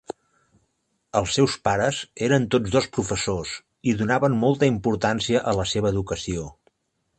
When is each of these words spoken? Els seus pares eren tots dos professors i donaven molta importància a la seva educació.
Els 1.19 1.35
seus 1.39 1.57
pares 1.67 1.99
eren 2.29 2.47
tots 2.55 2.73
dos 2.77 2.89
professors 2.97 3.53
i 3.93 3.95
donaven 4.01 4.41
molta 4.47 4.73
importància 4.75 5.45
a 5.53 5.57
la 5.63 5.69
seva 5.77 5.95
educació. 5.95 6.51